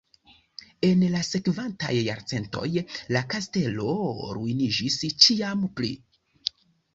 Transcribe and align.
En 0.87 1.01
la 1.15 1.19
sekvantaj 1.27 1.91
jarcentoj 1.97 2.69
la 3.17 3.21
kastelo 3.35 3.93
ruiniĝis 4.39 4.99
ĉiam 5.27 5.63
pli. 5.77 5.93